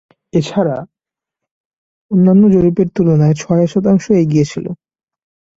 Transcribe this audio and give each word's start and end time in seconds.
এছাড়া, 0.33 0.77
অন্যান্য 2.11 2.43
জরিপের 2.55 2.87
তুলনায় 2.95 3.35
ছয় 3.41 3.65
শতাংশ 3.73 4.05
এগিয়ে 4.21 4.45
ছিল। 4.45 4.65